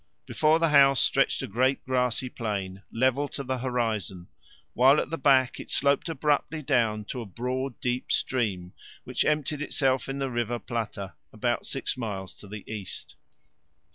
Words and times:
Before 0.25 0.57
the 0.57 0.69
house 0.69 0.99
stretched 0.99 1.43
a 1.43 1.47
great 1.47 1.83
grassy 1.85 2.27
plain, 2.27 2.81
level 2.91 3.27
to 3.27 3.43
the 3.43 3.59
horizon, 3.59 4.29
while 4.73 4.99
at 4.99 5.11
the 5.11 5.15
back 5.19 5.59
it 5.59 5.69
sloped 5.69 6.09
abruptly 6.09 6.63
down 6.63 7.05
to 7.09 7.21
a 7.21 7.25
broad, 7.27 7.79
deep 7.79 8.11
stream, 8.11 8.73
which 9.03 9.23
emptied 9.23 9.61
itself 9.61 10.09
in 10.09 10.17
the 10.17 10.31
river 10.31 10.57
Plata, 10.57 11.13
about 11.31 11.67
six 11.67 11.97
miles 11.97 12.33
to 12.37 12.47
the 12.47 12.63
east. 12.67 13.15